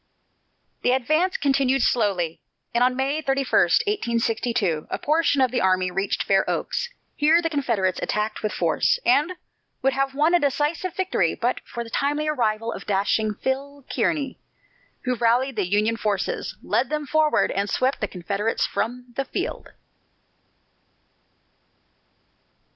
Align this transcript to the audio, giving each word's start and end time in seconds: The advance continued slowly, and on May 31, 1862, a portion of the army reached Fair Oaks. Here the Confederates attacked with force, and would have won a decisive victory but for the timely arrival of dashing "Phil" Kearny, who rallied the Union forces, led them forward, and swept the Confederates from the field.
The 0.81 0.93
advance 0.93 1.37
continued 1.37 1.83
slowly, 1.83 2.41
and 2.73 2.83
on 2.83 2.95
May 2.95 3.21
31, 3.21 3.45
1862, 3.85 4.87
a 4.89 4.97
portion 4.97 5.41
of 5.41 5.51
the 5.51 5.61
army 5.61 5.91
reached 5.91 6.23
Fair 6.23 6.43
Oaks. 6.49 6.89
Here 7.15 7.39
the 7.39 7.51
Confederates 7.51 7.99
attacked 8.01 8.41
with 8.41 8.51
force, 8.51 8.97
and 9.05 9.33
would 9.83 9.93
have 9.93 10.15
won 10.15 10.33
a 10.33 10.39
decisive 10.39 10.95
victory 10.95 11.35
but 11.35 11.59
for 11.67 11.83
the 11.83 11.91
timely 11.91 12.27
arrival 12.27 12.71
of 12.73 12.87
dashing 12.87 13.35
"Phil" 13.43 13.85
Kearny, 13.91 14.37
who 15.03 15.13
rallied 15.17 15.55
the 15.55 15.69
Union 15.69 15.97
forces, 15.97 16.57
led 16.63 16.89
them 16.89 17.05
forward, 17.05 17.51
and 17.51 17.69
swept 17.69 18.01
the 18.01 18.07
Confederates 18.07 18.65
from 18.65 19.13
the 19.15 19.25
field. 19.25 19.67